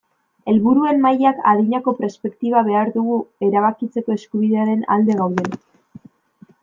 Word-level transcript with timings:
Helburuen 0.51 1.01
mailak 1.01 1.43
adinako 1.51 1.93
perspektiba 1.99 2.63
behar 2.69 2.89
dugu 2.95 3.19
erabakitzeko 3.49 4.17
eskubidearen 4.17 4.83
alde 4.97 5.19
gaudenok. 5.21 6.03